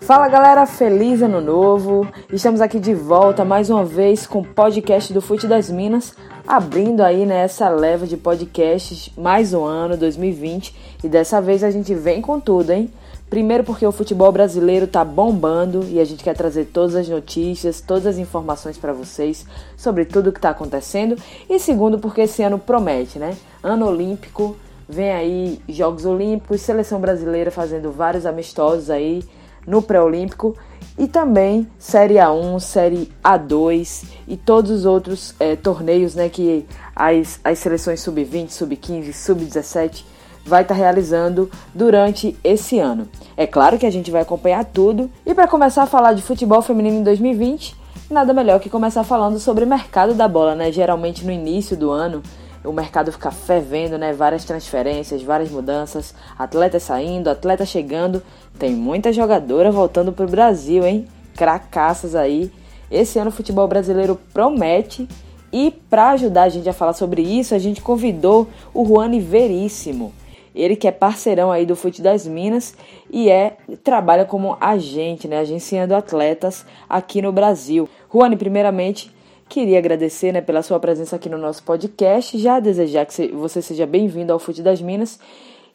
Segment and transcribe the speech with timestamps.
[0.00, 2.06] Fala galera, feliz ano novo!
[2.32, 6.14] Estamos aqui de volta mais uma vez com o podcast do Fute das Minas,
[6.46, 11.70] abrindo aí nessa né, leva de podcasts mais um ano, 2020, e dessa vez a
[11.70, 12.90] gente vem com tudo, hein?
[13.28, 17.80] Primeiro porque o futebol brasileiro tá bombando e a gente quer trazer todas as notícias,
[17.80, 19.44] todas as informações para vocês
[19.76, 21.16] sobre tudo que tá acontecendo,
[21.48, 23.36] e segundo porque esse ano promete, né?
[23.62, 24.56] Ano olímpico,
[24.88, 29.24] vem aí Jogos Olímpicos, seleção brasileira fazendo vários amistosos aí
[29.66, 30.56] no pré-olímpico
[30.98, 37.38] e também Série A1, Série A2 e todos os outros é, torneios né, que as,
[37.44, 40.04] as seleções sub-20, sub-15, sub-17
[40.44, 43.08] vai estar tá realizando durante esse ano.
[43.36, 46.62] É claro que a gente vai acompanhar tudo e para começar a falar de futebol
[46.62, 47.76] feminino em 2020,
[48.08, 50.70] nada melhor que começar falando sobre o mercado da bola, né?
[50.70, 52.22] Geralmente no início do ano
[52.66, 54.12] o mercado fica fervendo, né?
[54.12, 58.22] Várias transferências, várias mudanças, atletas saindo, atletas chegando.
[58.58, 61.06] Tem muita jogadora voltando pro Brasil, hein?
[61.36, 62.50] Cracaças aí.
[62.90, 65.08] Esse ano o futebol brasileiro promete.
[65.52, 70.12] E para ajudar a gente a falar sobre isso, a gente convidou o Juan Veríssimo.
[70.54, 72.74] Ele que é parceirão aí do Fute das Minas
[73.10, 77.86] e é trabalha como agente, né, agenciando atletas aqui no Brasil.
[78.12, 79.14] Juan, primeiramente,
[79.48, 83.86] Queria agradecer né, pela sua presença aqui no nosso podcast, já desejar que você seja
[83.86, 85.20] bem-vindo ao Fute das Minas.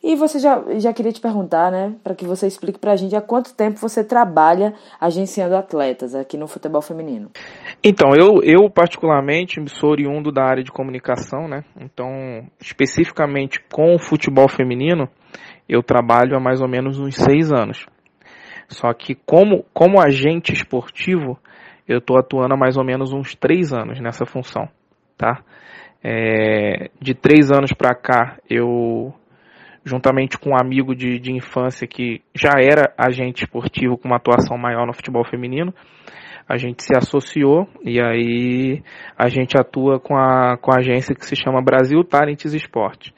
[0.03, 3.15] E você já, já queria te perguntar, né, para que você explique para a gente
[3.15, 7.29] há quanto tempo você trabalha agenciando atletas aqui no futebol feminino.
[7.83, 13.99] Então, eu, eu particularmente sou oriundo da área de comunicação, né, então especificamente com o
[13.99, 15.07] futebol feminino,
[15.69, 17.85] eu trabalho há mais ou menos uns seis anos.
[18.67, 21.37] Só que como, como agente esportivo,
[21.91, 24.67] eu estou atuando há mais ou menos uns três anos nessa função,
[25.17, 25.43] tá?
[26.03, 29.13] É, de três anos para cá, eu,
[29.83, 34.57] juntamente com um amigo de, de infância que já era agente esportivo com uma atuação
[34.57, 35.73] maior no futebol feminino,
[36.47, 38.81] a gente se associou e aí
[39.17, 43.13] a gente atua com a, com a agência que se chama Brasil Talents Esporte.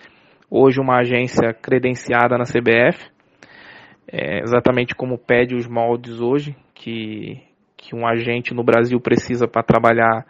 [0.49, 3.09] Hoje uma agência credenciada na CBF,
[4.11, 7.52] é, exatamente como pede os moldes hoje, que
[7.83, 10.25] que um agente no Brasil precisa para trabalhar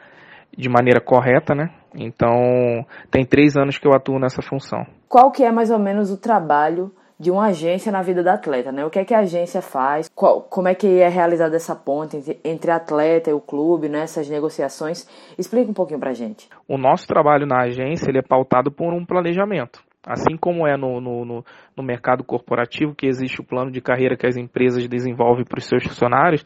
[0.58, 1.70] de maneira correta, né?
[1.96, 4.84] Então, tem três anos que eu atuo nessa função.
[5.08, 8.72] Qual que é mais ou menos o trabalho de uma agência na vida da atleta,
[8.72, 8.84] né?
[8.84, 10.10] O que é que a agência faz?
[10.10, 14.02] Qual, como é que é realizada essa ponte entre, entre atleta e o clube, né?
[14.02, 15.08] Essas negociações.
[15.38, 16.50] Explica um pouquinho pra gente.
[16.68, 19.80] O nosso trabalho na agência ele é pautado por um planejamento.
[20.06, 21.46] Assim como é no, no, no,
[21.78, 25.66] no mercado corporativo, que existe o plano de carreira que as empresas desenvolvem para os
[25.66, 26.44] seus funcionários,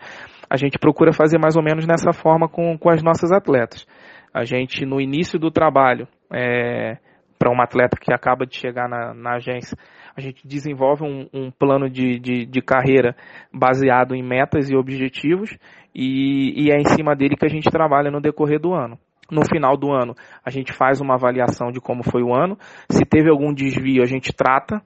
[0.50, 3.86] a gente procura fazer mais ou menos nessa forma com, com as nossas atletas.
[4.34, 6.98] A gente, no início do trabalho, é,
[7.38, 9.78] para uma atleta que acaba de chegar na, na agência,
[10.16, 13.16] a gente desenvolve um, um plano de, de, de, carreira
[13.54, 15.56] baseado em metas e objetivos
[15.94, 18.98] e, e é em cima dele que a gente trabalha no decorrer do ano.
[19.30, 22.58] No final do ano, a gente faz uma avaliação de como foi o ano.
[22.90, 24.82] Se teve algum desvio, a gente trata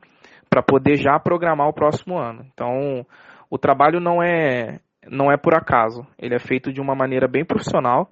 [0.49, 2.45] para poder já programar o próximo ano.
[2.51, 3.05] Então,
[3.49, 4.79] o trabalho não é
[5.09, 6.06] não é por acaso.
[6.17, 8.09] Ele é feito de uma maneira bem profissional.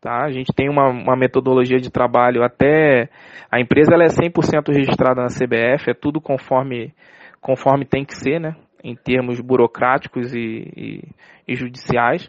[0.00, 0.24] Tá?
[0.24, 3.08] A gente tem uma, uma metodologia de trabalho até.
[3.50, 6.92] A empresa ela é 100% registrada na CBF, é tudo conforme,
[7.40, 8.56] conforme tem que ser, né?
[8.82, 11.02] em termos burocráticos e, e,
[11.46, 12.28] e judiciais.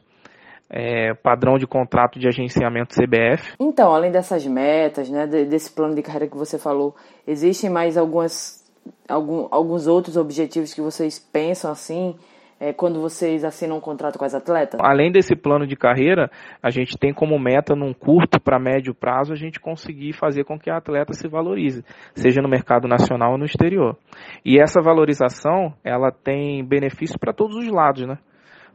[0.70, 3.54] É, padrão de contrato de agenciamento CBF.
[3.60, 6.96] Então, além dessas metas, né, desse plano de carreira que você falou,
[7.28, 8.64] existem mais algumas,
[9.08, 12.16] algum, alguns outros objetivos que vocês pensam assim
[12.64, 14.80] é, quando vocês assinam um contrato com as atletas?
[14.82, 16.32] Além desse plano de carreira,
[16.62, 20.58] a gente tem como meta, num curto para médio prazo, a gente conseguir fazer com
[20.58, 21.84] que a atleta se valorize,
[22.16, 23.98] seja no mercado nacional ou no exterior.
[24.46, 28.18] E essa valorização, ela tem benefício para todos os lados, né?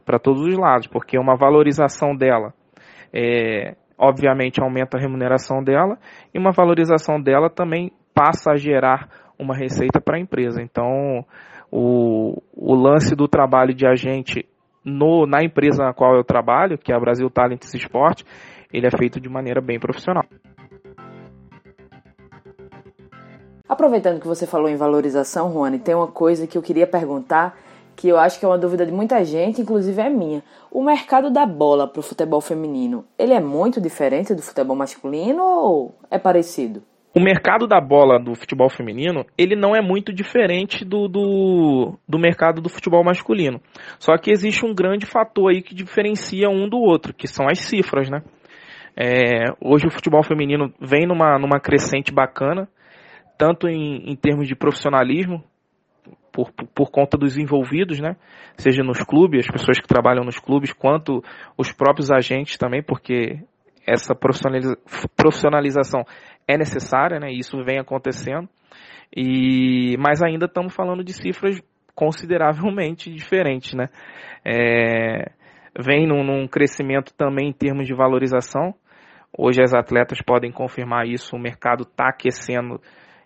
[0.05, 2.53] Para todos os lados, porque uma valorização dela
[3.11, 5.97] é, obviamente aumenta a remuneração dela
[6.31, 10.61] e uma valorização dela também passa a gerar uma receita para a empresa.
[10.61, 11.25] Então,
[11.71, 14.45] o, o lance do trabalho de agente
[14.83, 18.23] no, na empresa na qual eu trabalho, que é a Brasil Talents Sport,
[18.71, 20.23] ele é feito de maneira bem profissional.
[23.67, 27.55] Aproveitando que você falou em valorização, Juane, tem uma coisa que eu queria perguntar
[27.95, 30.41] que eu acho que é uma dúvida de muita gente, inclusive é minha.
[30.71, 35.43] O mercado da bola para o futebol feminino, ele é muito diferente do futebol masculino
[35.43, 36.81] ou é parecido?
[37.15, 42.19] O mercado da bola do futebol feminino, ele não é muito diferente do, do, do,
[42.19, 43.59] mercado do futebol masculino.
[43.97, 47.59] Só que existe um grande fator aí que diferencia um do outro, que são as
[47.59, 48.21] cifras, né?
[48.95, 52.67] É, hoje o futebol feminino vem numa, numa crescente bacana,
[53.37, 55.43] tanto em, em termos de profissionalismo,
[56.31, 58.15] por, por conta dos envolvidos, né?
[58.55, 61.23] Seja nos clubes, as pessoas que trabalham nos clubes, quanto
[61.57, 63.39] os próprios agentes também, porque
[63.87, 64.77] essa profissionaliza
[65.15, 66.03] profissionalização
[66.49, 67.31] é necessária, né?
[67.31, 68.49] Isso vem acontecendo.
[69.15, 71.61] E mas ainda estamos falando de cifras
[71.93, 73.89] consideravelmente diferentes, né?
[74.43, 75.31] É,
[75.77, 78.73] vem num, num crescimento também em termos de valorização.
[79.37, 82.81] Hoje as atletas podem confirmar isso, o mercado está aquecendo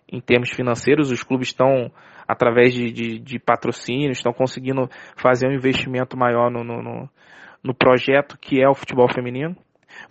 [0.06, 1.90] em termos financeiros, os clubes estão,
[2.28, 4.86] através de, de, de patrocínios, estão conseguindo
[5.16, 7.08] fazer um investimento maior no, no,
[7.62, 9.56] no, projeto que é o futebol feminino.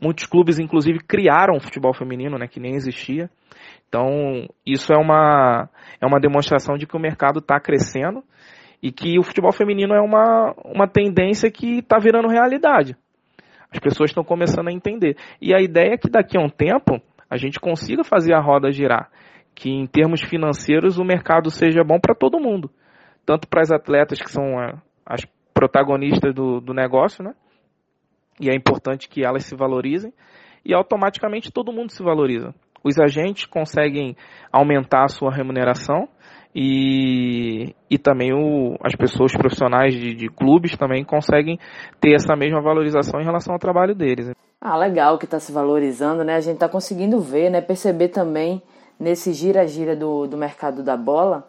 [0.02, 3.30] Muitos clubes, inclusive, criaram futebol feminino, né, que nem existia.
[3.88, 5.70] Então, isso é uma,
[6.02, 8.24] é uma demonstração de que o mercado está crescendo
[8.82, 12.98] e que o futebol feminino é uma, uma tendência que está virando realidade.
[13.72, 15.16] As pessoas estão começando a entender.
[15.42, 18.72] E a ideia é que daqui a um tempo a gente consiga fazer a roda
[18.72, 19.10] girar.
[19.56, 22.70] Que em termos financeiros o mercado seja bom para todo mundo.
[23.26, 24.44] Tanto para as atletas que são
[25.06, 27.34] as protagonistas do, do negócio, né?
[28.40, 30.14] E é importante que elas se valorizem.
[30.66, 32.54] E automaticamente todo mundo se valoriza.
[32.84, 34.16] Os agentes conseguem
[34.52, 36.08] aumentar a sua remuneração
[36.56, 41.58] e, e também o, as pessoas profissionais de, de clubes também conseguem
[42.00, 44.32] ter essa mesma valorização em relação ao trabalho deles.
[44.62, 46.36] Ah, legal que está se valorizando, né?
[46.36, 47.60] A gente está conseguindo ver, né?
[47.60, 48.62] Perceber também
[49.00, 51.48] nesse gira-gira do, do mercado da bola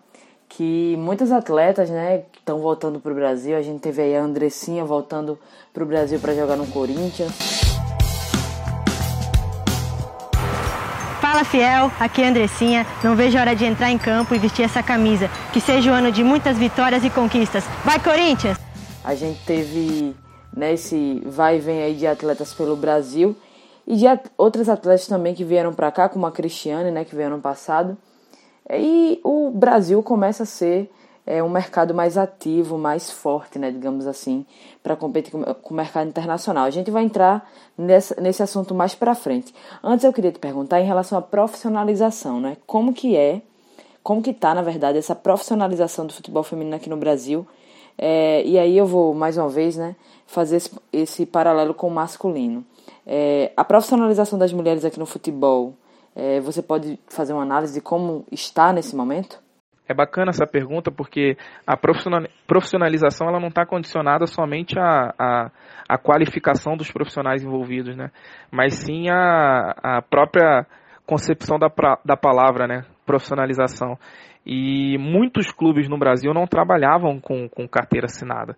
[0.56, 3.56] que muitos atletas, né, estão voltando para o Brasil.
[3.56, 5.38] A gente teve aí a Andressinha voltando
[5.72, 7.32] para o Brasil para jogar no Corinthians.
[11.20, 12.86] Fala Fiel, aqui é Andressinha.
[13.02, 15.28] Não vejo a hora de entrar em campo e vestir essa camisa.
[15.52, 17.64] Que seja o ano de muitas vitórias e conquistas.
[17.84, 18.56] Vai Corinthians!
[19.02, 20.14] A gente teve
[20.56, 23.34] né, esse vai e vem aí de atletas pelo Brasil
[23.86, 24.04] e de
[24.38, 27.98] outras atletas também que vieram para cá, como a Cristiane, né, que veio ano passado.
[28.70, 30.90] E o Brasil começa a ser
[31.26, 34.44] é, um mercado mais ativo, mais forte, né, digamos assim,
[34.82, 36.64] para competir com, com, o mercado internacional.
[36.64, 39.54] A gente vai entrar nessa, nesse assunto mais para frente.
[39.82, 42.56] Antes eu queria te perguntar em relação à profissionalização, né?
[42.66, 43.42] Como que é,
[44.02, 47.46] como que tá, na verdade, essa profissionalização do futebol feminino aqui no Brasil?
[47.96, 49.96] É, e aí eu vou, mais uma vez, né,
[50.26, 52.64] fazer esse, esse paralelo com o masculino.
[53.06, 55.74] É, a profissionalização das mulheres aqui no futebol,
[56.14, 59.42] é, você pode fazer uma análise de como está nesse momento?
[59.86, 65.50] É bacana essa pergunta porque a profissionalização ela não está condicionada somente à,
[65.86, 68.10] à, qualificação dos profissionais envolvidos, né?
[68.50, 70.66] mas sim à, à própria
[71.04, 71.68] concepção da,
[72.02, 72.86] da palavra, né?
[73.04, 73.98] profissionalização.
[74.46, 78.56] E muitos clubes no Brasil não trabalhavam com, com carteira assinada.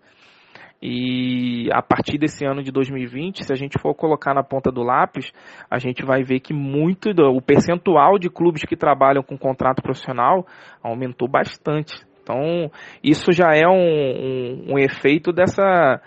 [0.81, 4.83] E a partir desse ano de 2020, se a gente for colocar na ponta do
[4.83, 5.31] lápis,
[5.69, 9.81] a gente vai ver que muito do, o percentual de clubes que trabalham com contrato
[9.81, 10.45] profissional
[10.83, 12.05] aumentou bastante.
[12.21, 12.69] Então,
[13.03, 15.99] isso já é um, um, um efeito dessa,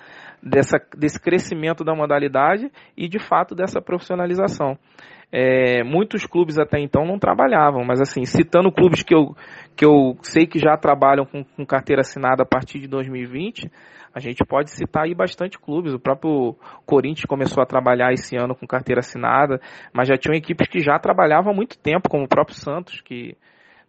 [0.43, 4.78] dessa, desse crescimento da modalidade e, de fato, dessa profissionalização.
[5.32, 9.37] É, muitos clubes até então não trabalhavam, mas assim, citando clubes que eu,
[9.76, 13.70] que eu sei que já trabalham com, com carteira assinada a partir de 2020,
[14.15, 15.93] a gente pode citar aí bastante clubes.
[15.95, 19.61] O próprio Corinthians começou a trabalhar esse ano com carteira assinada,
[19.93, 23.37] mas já tinham equipes que já trabalhavam há muito tempo, como o próprio Santos, que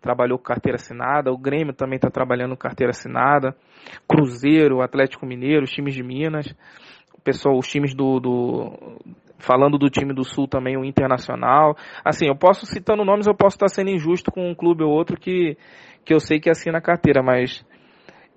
[0.01, 3.55] trabalhou com carteira assinada, o Grêmio também está trabalhando com carteira assinada,
[4.07, 6.47] Cruzeiro, Atlético Mineiro, os times de Minas,
[7.13, 8.99] o pessoal, os times do, do
[9.37, 11.75] falando do time do Sul também, o Internacional.
[12.03, 15.17] Assim, eu posso citando nomes, eu posso estar sendo injusto com um clube ou outro
[15.17, 15.55] que,
[16.03, 17.63] que eu sei que assina a carteira, mas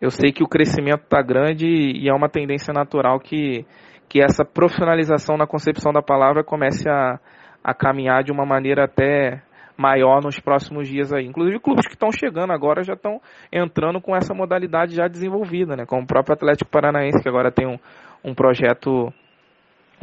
[0.01, 3.65] eu sei que o crescimento está grande e é uma tendência natural que,
[4.09, 7.19] que essa profissionalização na concepção da palavra comece a,
[7.63, 9.43] a caminhar de uma maneira até
[9.77, 11.27] maior nos próximos dias aí.
[11.27, 13.21] Inclusive clubes que estão chegando agora já estão
[13.53, 15.85] entrando com essa modalidade já desenvolvida, né?
[15.87, 17.79] Como o próprio Atlético Paranaense que agora tem um,
[18.25, 19.13] um projeto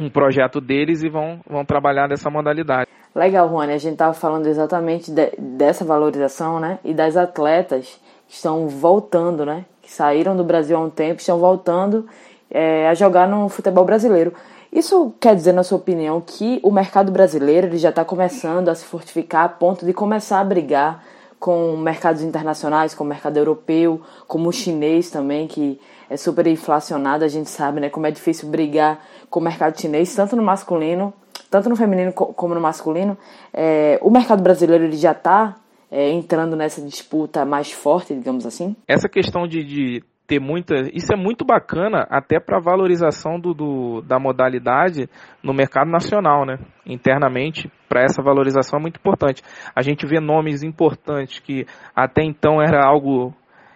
[0.00, 2.90] um projeto deles e vão, vão trabalhar dessa modalidade.
[3.14, 3.72] Legal, Rony.
[3.72, 6.78] A gente estava falando exatamente de, dessa valorização, né?
[6.82, 9.64] E das atletas que estão voltando, né?
[9.82, 12.06] Que saíram do Brasil há um tempo, estão voltando
[12.50, 14.32] é, a jogar no futebol brasileiro.
[14.72, 18.74] Isso quer dizer, na sua opinião, que o mercado brasileiro ele já está começando a
[18.74, 21.04] se fortificar a ponto de começar a brigar
[21.38, 27.24] com mercados internacionais, com o mercado europeu, como o chinês também, que é super inflacionado,
[27.24, 31.12] a gente sabe, né, como é difícil brigar com o mercado chinês, tanto no masculino,
[31.50, 33.18] tanto no feminino como no masculino.
[33.52, 35.56] É, o mercado brasileiro ele já está
[35.92, 38.74] é, entrando nessa disputa mais forte, digamos assim?
[38.88, 40.74] Essa questão de, de ter muita.
[40.94, 45.06] Isso é muito bacana até para valorização do, do, da modalidade
[45.42, 46.58] no mercado nacional, né?
[46.86, 49.42] Internamente, para essa valorização é muito importante.
[49.76, 53.34] A gente vê nomes importantes que até então era algo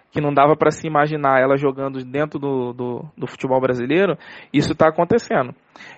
[0.09, 4.17] que não dava para se imaginar ela jogando dentro do, do, do futebol brasileiro,
[4.51, 5.53] isso está acontecendo.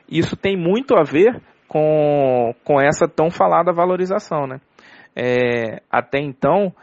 [0.09, 4.59] Isso tem muito a ver com, com essa tão falada valorização, né?
[5.15, 6.73] É, até então,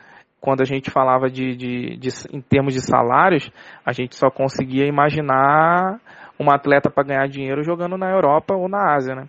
[0.40, 3.50] quando a gente falava de, de, de, em termos de salários,
[3.84, 6.00] a gente só conseguia imaginar
[6.38, 9.28] um atleta para ganhar dinheiro jogando na Europa ou na Ásia, né?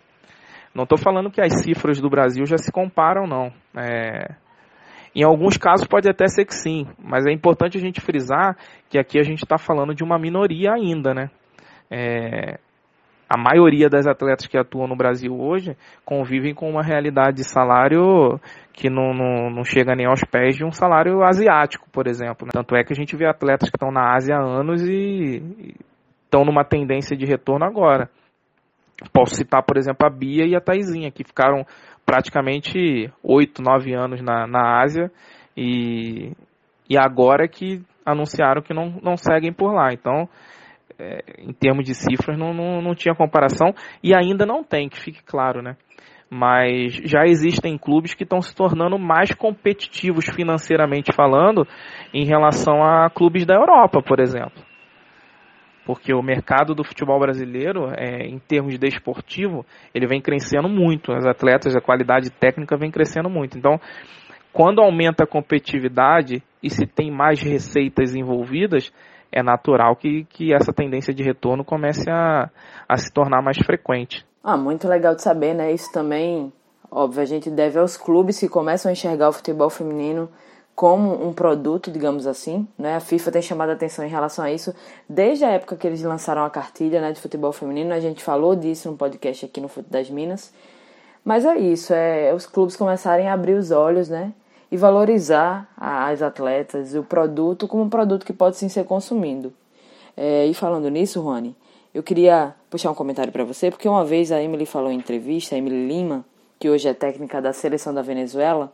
[0.76, 3.52] Não estou falando que as cifras do Brasil já se comparam, não.
[3.76, 4.36] É,
[5.16, 8.56] em alguns casos pode até ser que sim, mas é importante a gente frisar
[8.88, 11.32] que aqui a gente está falando de uma minoria ainda, né?
[11.90, 12.60] É,
[13.30, 18.40] a maioria das atletas que atuam no Brasil hoje convivem com uma realidade de salário
[18.72, 22.46] que não, não, não chega nem aos pés de um salário asiático, por exemplo.
[22.46, 22.52] Né?
[22.54, 25.76] Tanto é que a gente vê atletas que estão na Ásia há anos e,
[26.28, 28.10] estão numa tendência de retorno agora.
[29.12, 31.66] Posso citar, por exemplo, a Bia e a Taizinha, que ficaram
[32.06, 35.12] praticamente oito, nove anos na, na Ásia
[35.56, 36.32] e,
[36.90, 39.92] e agora que anunciaram que não, não seguem por lá.
[39.92, 40.30] Então,
[41.00, 43.74] é, em termos de cifras, não, não, não tinha comparação
[44.04, 45.76] e ainda não tem, que fique claro, né?
[46.30, 51.66] Mas já existem clubes que estão se tornando mais competitivos financeiramente falando
[52.14, 54.62] em relação a clubes da Europa, por exemplo.
[55.86, 61.14] Porque o mercado do futebol brasileiro, é, em termos desportivo, ele vem crescendo muito.
[61.14, 63.58] Os atletas, a qualidade técnica vem crescendo muito.
[63.58, 63.80] Então,
[64.52, 68.92] quando aumenta a competitividade e se tem mais receitas envolvidas,
[69.32, 72.50] é natural que, que essa tendência de retorno comece a,
[72.88, 74.26] a se tornar mais frequente.
[74.44, 75.72] Ah, muito legal de saber, né?
[75.72, 76.52] Isso também,
[76.90, 80.30] óbvio, a gente deve aos clubes que começam a enxergar o futebol feminino
[80.78, 82.96] como um produto, digamos assim, né?
[82.96, 84.76] A FIFA tem chamado a atenção em relação a isso
[85.10, 87.94] desde a época que eles lançaram a cartilha, né, de futebol feminino.
[87.94, 90.54] A gente falou disso no podcast aqui no Fute das Minas.
[91.26, 94.32] Mas é isso, é os clubes começarem a abrir os olhos, né?
[94.72, 99.54] E valorizar as atletas e o produto como um produto que pode sim ser consumido.
[100.16, 101.56] É, e falando nisso, Rony,
[101.94, 105.56] eu queria puxar um comentário para você, porque uma vez a Emily falou em entrevista,
[105.56, 106.26] a Emily Lima,
[106.60, 108.72] que hoje é técnica da seleção da Venezuela,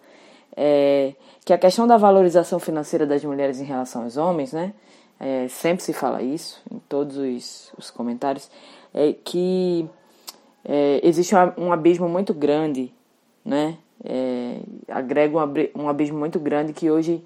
[0.55, 1.13] é,
[1.45, 4.73] que a questão da valorização financeira das mulheres em relação aos homens, né?
[5.19, 8.49] É, sempre se fala isso em todos os, os comentários,
[8.93, 9.87] é que
[10.65, 12.93] é, existe um abismo muito grande,
[13.43, 13.77] né?
[14.03, 15.37] É, agrega
[15.75, 17.23] um abismo muito grande que hoje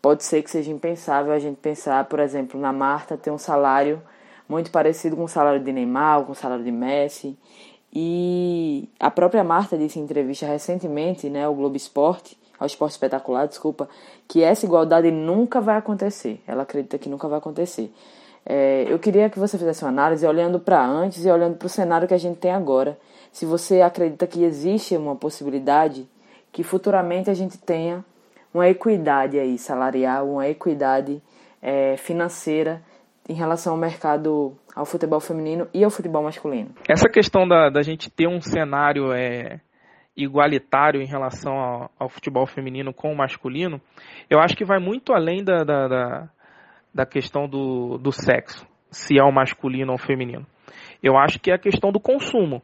[0.00, 4.02] pode ser que seja impensável a gente pensar, por exemplo, na Marta ter um salário
[4.48, 7.38] muito parecido com o salário de Neymar, com o salário de Messi.
[7.92, 13.46] E a própria Marta disse em entrevista recentemente, né, ao Globo Esporte, ao Esporte Espetacular,
[13.46, 13.88] desculpa,
[14.26, 16.40] que essa igualdade nunca vai acontecer.
[16.46, 17.92] Ela acredita que nunca vai acontecer.
[18.44, 21.68] É, eu queria que você fizesse uma análise olhando para antes e olhando para o
[21.68, 22.98] cenário que a gente tem agora
[23.32, 26.06] se você acredita que existe uma possibilidade
[26.52, 28.04] que futuramente a gente tenha
[28.52, 31.22] uma equidade aí salarial, uma equidade
[31.62, 32.82] é, financeira
[33.26, 36.70] em relação ao mercado, ao futebol feminino e ao futebol masculino.
[36.86, 39.60] Essa questão da, da gente ter um cenário é,
[40.14, 43.80] igualitário em relação ao, ao, futebol feminino com o masculino,
[44.28, 46.28] eu acho que vai muito além da, da, da,
[46.94, 50.46] da questão do, do sexo, se é o masculino ou o feminino.
[51.02, 52.62] Eu acho que é a questão do consumo.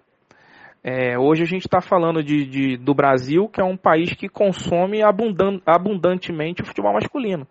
[0.82, 4.28] É, hoje a gente está falando de, de, do Brasil, que é um país que
[4.28, 7.46] consome abundan, abundantemente o futebol masculino.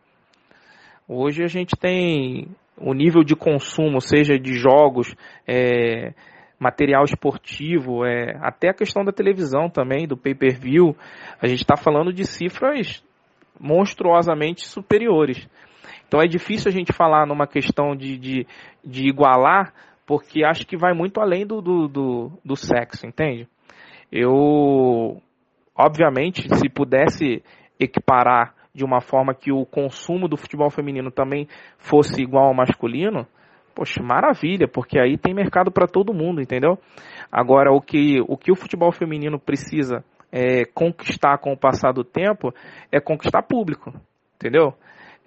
[1.07, 5.15] Hoje a gente tem o nível de consumo, seja de jogos,
[5.47, 6.13] é,
[6.59, 10.95] material esportivo, é, até a questão da televisão também, do pay-per-view,
[11.41, 13.03] a gente está falando de cifras
[13.59, 15.47] monstruosamente superiores.
[16.07, 18.47] Então é difícil a gente falar numa questão de, de,
[18.83, 19.73] de igualar,
[20.05, 23.47] porque acho que vai muito além do, do, do, do sexo, entende?
[24.11, 25.21] Eu,
[25.75, 27.43] obviamente, se pudesse
[27.79, 31.47] equiparar de uma forma que o consumo do futebol feminino também
[31.77, 33.27] fosse igual ao masculino,
[33.75, 36.79] poxa, maravilha, porque aí tem mercado para todo mundo, entendeu?
[37.31, 42.03] Agora, o que, o que o futebol feminino precisa é, conquistar com o passar do
[42.03, 42.53] tempo
[42.91, 43.93] é conquistar público,
[44.35, 44.73] entendeu?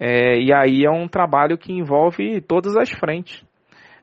[0.03, 3.45] É, e aí é um trabalho que envolve todas as frentes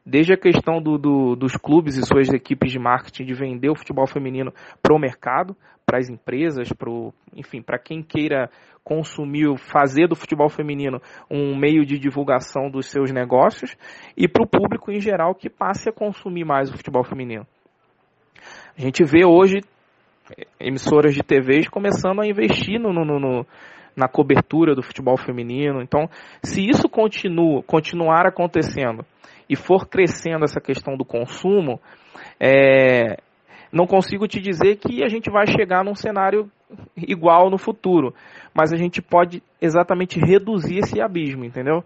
[0.07, 3.77] desde a questão do, do, dos clubes e suas equipes de marketing de vender o
[3.77, 8.49] futebol feminino para o mercado, para as empresas, pro, enfim, para quem queira
[8.85, 13.77] consumir, fazer do futebol feminino um meio de divulgação dos seus negócios
[14.17, 17.45] e para o público em geral que passe a consumir mais o futebol feminino.
[18.79, 19.59] A gente vê hoje
[20.39, 23.47] eh, emissoras de TVs começando a investir no, no, no
[23.99, 25.83] na cobertura do futebol feminino.
[25.83, 26.09] Então,
[26.43, 29.05] se isso continua, continuar acontecendo
[29.51, 31.81] e for crescendo essa questão do consumo,
[32.39, 33.17] é,
[33.73, 36.51] não consigo te dizer que a gente vai chegar num cenário
[36.97, 38.15] igual no futuro,
[38.55, 41.83] mas a gente pode exatamente reduzir esse abismo, entendeu?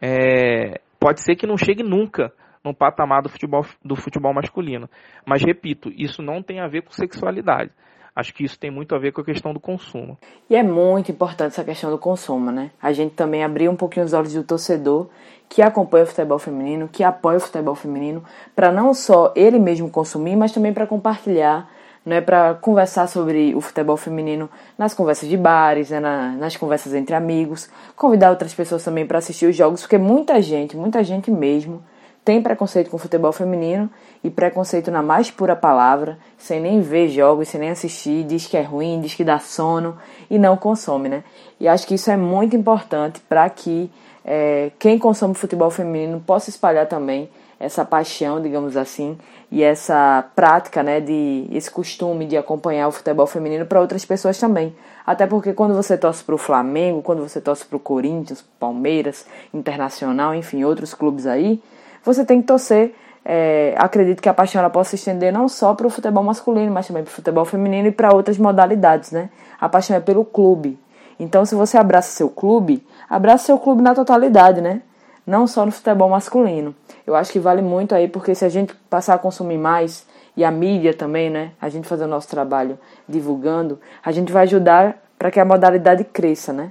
[0.00, 2.32] É, pode ser que não chegue nunca
[2.62, 4.90] no patamar do futebol, do futebol masculino,
[5.24, 7.70] mas repito, isso não tem a ver com sexualidade.
[8.16, 10.16] Acho que isso tem muito a ver com a questão do consumo.
[10.48, 12.70] E é muito importante essa questão do consumo, né?
[12.80, 15.08] A gente também abrir um pouquinho os olhos do torcedor
[15.50, 19.90] que acompanha o futebol feminino, que apoia o futebol feminino, para não só ele mesmo
[19.90, 21.70] consumir, mas também para compartilhar,
[22.06, 26.94] né, para conversar sobre o futebol feminino nas conversas de bares, né, na, nas conversas
[26.94, 31.30] entre amigos, convidar outras pessoas também para assistir os jogos, porque muita gente, muita gente
[31.30, 31.82] mesmo,
[32.26, 33.88] tem preconceito com futebol feminino
[34.24, 38.56] e preconceito na mais pura palavra, sem nem ver jogos, sem nem assistir, diz que
[38.56, 39.96] é ruim, diz que dá sono
[40.28, 41.22] e não consome, né?
[41.60, 43.88] E acho que isso é muito importante para que
[44.24, 47.30] é, quem consome futebol feminino possa espalhar também
[47.60, 49.16] essa paixão, digamos assim,
[49.48, 54.36] e essa prática, né, de esse costume de acompanhar o futebol feminino para outras pessoas
[54.36, 54.74] também.
[55.06, 59.24] Até porque quando você torce para o Flamengo, quando você torce para o Corinthians, Palmeiras,
[59.54, 61.62] Internacional, enfim, outros clubes aí,
[62.06, 62.94] você tem que torcer.
[63.24, 66.72] É, acredito que a paixão ela possa se estender não só para o futebol masculino,
[66.72, 69.30] mas também para o futebol feminino e para outras modalidades, né?
[69.60, 70.78] A paixão é pelo clube.
[71.18, 74.80] Então, se você abraça seu clube, abraça seu clube na totalidade, né?
[75.26, 76.74] Não só no futebol masculino.
[77.04, 80.44] Eu acho que vale muito aí, porque se a gente passar a consumir mais, e
[80.44, 81.52] a mídia também, né?
[81.60, 86.04] A gente fazer o nosso trabalho divulgando, a gente vai ajudar para que a modalidade
[86.04, 86.70] cresça, né?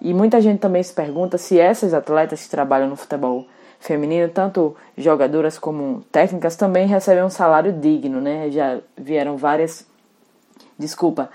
[0.00, 3.46] E muita gente também se pergunta se essas atletas que trabalham no futebol
[3.82, 8.48] feminino, tanto jogadoras como técnicas, também recebem um salário digno, né?
[8.50, 9.86] Já vieram várias.
[10.78, 11.28] Desculpa,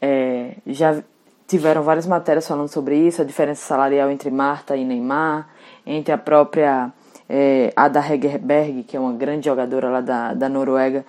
[0.00, 1.02] é, já
[1.46, 5.48] tiveram várias matérias falando sobre isso, a diferença salarial entre Marta e Neymar,
[5.86, 6.90] entre a própria
[7.28, 11.04] é, Ada Hegerberg, que é uma grande jogadora lá da, da Noruega,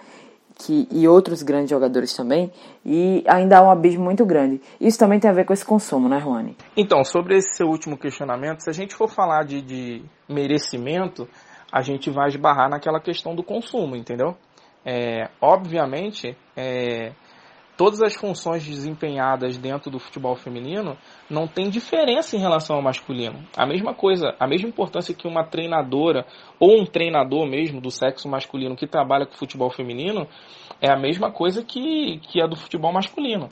[0.66, 2.52] que, e outros grandes jogadores também,
[2.86, 4.62] e ainda há um abismo muito grande.
[4.80, 6.56] Isso também tem a ver com esse consumo, né, Juani?
[6.76, 11.28] Então, sobre esse seu último questionamento, se a gente for falar de, de merecimento,
[11.72, 14.36] a gente vai esbarrar naquela questão do consumo, entendeu?
[14.86, 17.14] É, obviamente, é,
[17.78, 20.98] todas as funções desempenhadas dentro do futebol feminino
[21.30, 23.44] não tem diferença em relação ao masculino.
[23.58, 26.26] A mesma coisa, a mesma importância que uma treinadora
[26.60, 30.28] ou um treinador mesmo do sexo masculino que trabalha com futebol feminino
[30.82, 33.50] é a mesma coisa que, que a do futebol masculino.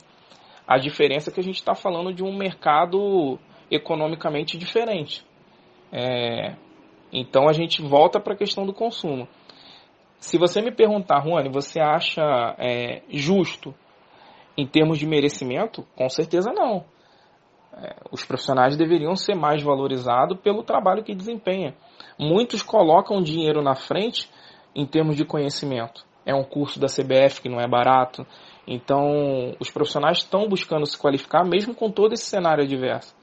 [0.66, 3.38] A diferença é que a gente está falando de um mercado
[3.70, 5.24] economicamente diferente.
[5.90, 6.54] É,
[7.12, 9.28] então a gente volta para a questão do consumo.
[10.18, 12.22] Se você me perguntar, Juane, você acha
[12.58, 13.74] é, justo
[14.56, 15.86] em termos de merecimento?
[15.96, 16.84] Com certeza não.
[17.74, 21.72] É, os profissionais deveriam ser mais valorizados pelo trabalho que desempenham.
[22.18, 24.30] Muitos colocam dinheiro na frente
[24.74, 26.04] em termos de conhecimento.
[26.24, 28.26] É um curso da CBF que não é barato.
[28.66, 33.14] Então, os profissionais estão buscando se qualificar, mesmo com todo esse cenário adverso.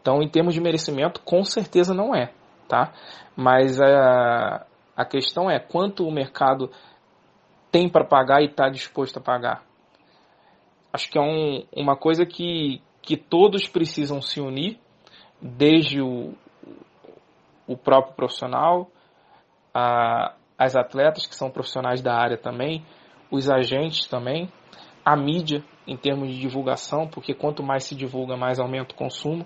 [0.00, 2.32] Então, em termos de merecimento, com certeza não é.
[2.68, 2.92] Tá?
[3.36, 6.70] Mas a, a questão é quanto o mercado
[7.70, 9.62] tem para pagar e está disposto a pagar.
[10.94, 14.78] Acho que é um, uma coisa que, que todos precisam se unir,
[15.42, 16.34] desde o,
[17.66, 18.88] o próprio profissional,
[19.74, 22.86] a, as atletas que são profissionais da área também,
[23.28, 24.48] os agentes também,
[25.04, 29.44] a mídia em termos de divulgação, porque quanto mais se divulga, mais aumenta o consumo,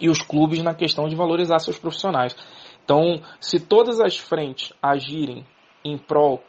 [0.00, 2.36] e os clubes na questão de valorizar seus profissionais.
[2.84, 5.44] Então, se todas as frentes agirem
[5.84, 6.40] em prol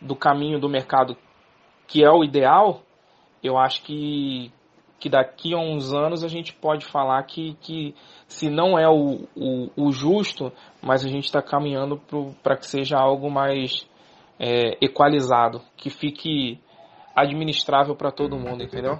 [0.00, 1.18] do caminho do mercado
[1.86, 2.85] que é o ideal,
[3.46, 4.52] eu acho que,
[4.98, 7.94] que daqui a uns anos a gente pode falar que, que
[8.26, 12.00] se não é o, o, o justo, mas a gente está caminhando
[12.42, 13.86] para que seja algo mais
[14.38, 16.60] é, equalizado, que fique
[17.14, 18.98] administrável para todo mundo, entendeu?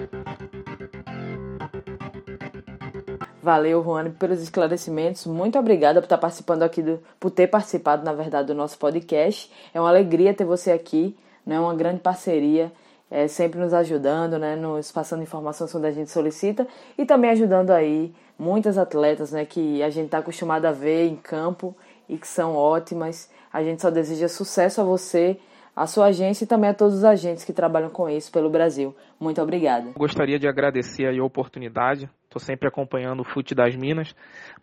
[3.42, 5.24] Valeu, Juan, pelos esclarecimentos.
[5.26, 9.48] Muito obrigada por estar participando aqui, do, por ter participado, na verdade, do nosso podcast.
[9.72, 11.60] É uma alegria ter você aqui, né?
[11.60, 12.72] Uma grande parceria
[13.10, 16.66] é, sempre nos ajudando, né, nos passando informações quando a gente solicita
[16.98, 21.16] e também ajudando aí muitas atletas, né, que a gente está acostumado a ver em
[21.16, 21.76] campo
[22.08, 23.30] e que são ótimas.
[23.52, 25.38] A gente só deseja sucesso a você,
[25.74, 28.94] a sua agência e também a todos os agentes que trabalham com isso pelo Brasil.
[29.20, 29.92] Muito obrigada.
[29.96, 32.08] Gostaria de agradecer a oportunidade.
[32.24, 34.14] Estou sempre acompanhando o Fute das Minas.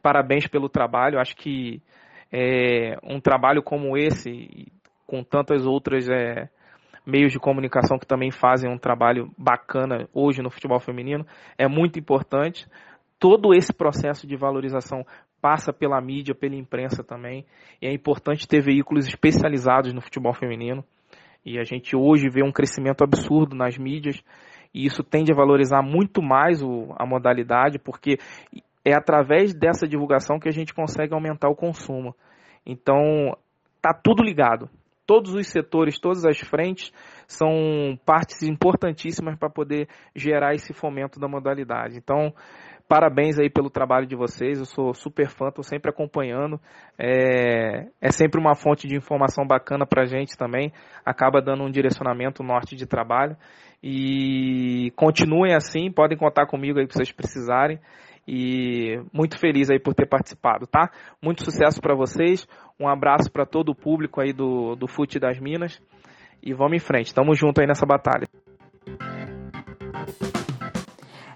[0.02, 1.20] Parabéns pelo trabalho.
[1.20, 1.82] Acho que
[2.32, 4.72] é, um trabalho como esse,
[5.06, 6.50] com tantas outras é,
[7.06, 11.26] meios de comunicação que também fazem um trabalho bacana hoje no futebol feminino,
[11.58, 12.68] é muito importante.
[13.20, 15.06] Todo esse processo de valorização
[15.42, 17.46] passa pela mídia, pela imprensa também,
[17.82, 20.84] e é importante ter veículos especializados no futebol feminino.
[21.46, 24.24] E a gente hoje vê um crescimento absurdo nas mídias
[24.74, 28.18] e isso tende a valorizar muito mais o, a modalidade, porque
[28.84, 32.16] é através dessa divulgação que a gente consegue aumentar o consumo.
[32.66, 33.38] Então,
[33.82, 34.70] tá tudo ligado.
[35.06, 36.92] Todos os setores, todas as frentes
[37.28, 41.98] são partes importantíssimas para poder gerar esse fomento da modalidade.
[41.98, 42.34] Então,
[42.88, 44.60] parabéns aí pelo trabalho de vocês.
[44.60, 46.60] Eu sou super fã, estou sempre acompanhando.
[46.98, 50.72] É, é sempre uma fonte de informação bacana para a gente também.
[51.06, 53.36] Acaba dando um direcionamento norte de trabalho.
[53.82, 57.78] E continuem assim, podem contar comigo aí que vocês precisarem
[58.28, 60.90] e muito feliz aí por ter participado, tá?
[61.22, 62.48] Muito sucesso para vocês,
[62.80, 65.82] um abraço para todo o público aí do, do Fute das Minas
[66.42, 68.28] e vamos em frente, tamo junto aí nessa batalha.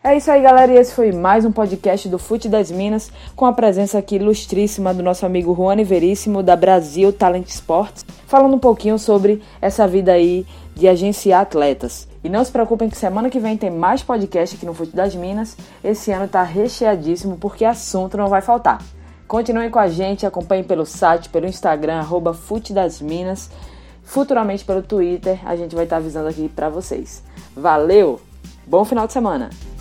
[0.03, 3.45] É isso aí, galera, e esse foi mais um podcast do Fute das Minas, com
[3.45, 8.59] a presença aqui ilustríssima do nosso amigo Juan Veríssimo, da Brasil Talent Sports, falando um
[8.59, 12.07] pouquinho sobre essa vida aí de agenciar atletas.
[12.27, 15.15] E não se preocupem que semana que vem tem mais podcast aqui no Fute das
[15.15, 15.55] Minas.
[15.81, 18.83] Esse ano tá recheadíssimo porque assunto não vai faltar.
[19.25, 23.49] Continuem com a gente, acompanhem pelo site, pelo Instagram, arroba Fute das Minas.
[24.03, 27.23] Futuramente pelo Twitter, a gente vai estar tá avisando aqui para vocês.
[27.55, 28.19] Valeu!
[28.65, 29.76] Bom final de semana!